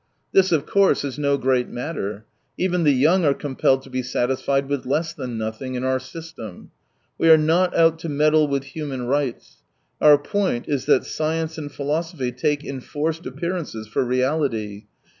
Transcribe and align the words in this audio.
This, 0.31 0.51
of 0.51 0.65
course, 0.65 1.03
is 1.05 1.19
no 1.19 1.37
great 1.37 1.69
matter: 1.69 2.25
even 2.57 2.83
the 2.85 2.91
young 2.91 3.23
are 3.23 3.35
compelled 3.35 3.83
to 3.83 3.89
be 3.91 4.01
satisfied 4.01 4.67
with 4.67 4.87
less 4.87 5.13
than 5.13 5.37
nothing, 5.37 5.75
in 5.75 5.83
our 5.83 5.99
system. 5.99 6.71
We 7.19 7.29
axe 7.29 7.43
not 7.43 7.77
out 7.77 7.99
to 7.99 8.09
meddle 8.09 8.47
with 8.47 8.63
human 8.63 9.03
rights. 9.03 9.57
Our 10.01 10.17
point 10.17 10.67
is 10.67 10.87
that 10.87 11.05
science 11.05 11.59
and 11.59 11.71
philosophy 11.71 12.31
take 12.31 12.63
enforced 12.65 13.27
appearances 13.27 13.85
for 13.87 14.03
reality. 14.03 14.85